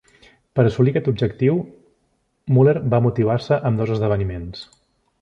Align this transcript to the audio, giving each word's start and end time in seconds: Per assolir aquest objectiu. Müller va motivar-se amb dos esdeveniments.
Per 0.59 0.63
assolir 0.69 0.93
aquest 0.93 1.09
objectiu. 1.11 1.59
Müller 2.57 2.75
va 2.97 3.03
motivar-se 3.09 3.63
amb 3.71 3.83
dos 3.83 3.97
esdeveniments. 3.99 4.69